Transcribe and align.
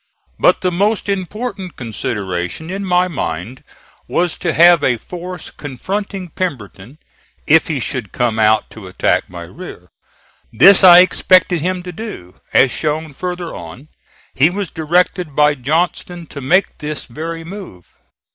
But 0.39 0.61
the 0.61 0.71
most 0.71 1.07
important 1.07 1.75
consideration 1.75 2.71
in 2.71 2.83
my 2.83 3.07
mind 3.07 3.63
was 4.07 4.35
to 4.39 4.51
have 4.51 4.83
a 4.83 4.97
force 4.97 5.51
confronting 5.51 6.29
Pemberton 6.29 6.97
if 7.45 7.67
he 7.67 7.79
should 7.79 8.11
come 8.11 8.39
out 8.39 8.71
to 8.71 8.87
attack 8.87 9.29
my 9.29 9.43
rear. 9.43 9.89
This 10.51 10.83
I 10.83 11.01
expected 11.01 11.61
him 11.61 11.83
to 11.83 11.91
do; 11.91 12.37
as 12.51 12.71
shown 12.71 13.13
further 13.13 13.53
on, 13.53 13.89
he 14.33 14.49
was 14.49 14.71
directed 14.71 15.35
by 15.35 15.53
Johnston 15.53 16.25
to 16.33 16.41
make 16.41 16.79
this 16.79 17.03
very 17.03 17.43
move. 17.43 17.85